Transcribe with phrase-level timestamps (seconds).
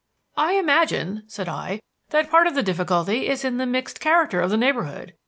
[0.35, 4.49] "I imagine," said I, "that part of the difficulty is in the mixed character of
[4.49, 5.13] the neighborhood.